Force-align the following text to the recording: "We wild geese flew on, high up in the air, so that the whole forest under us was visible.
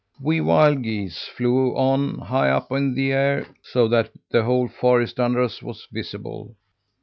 "We 0.19 0.41
wild 0.41 0.81
geese 0.81 1.25
flew 1.37 1.75
on, 1.77 2.17
high 2.17 2.49
up 2.49 2.71
in 2.71 2.95
the 2.95 3.11
air, 3.11 3.45
so 3.61 3.87
that 3.89 4.09
the 4.31 4.41
whole 4.43 4.67
forest 4.67 5.19
under 5.19 5.43
us 5.43 5.61
was 5.61 5.87
visible. 5.91 6.55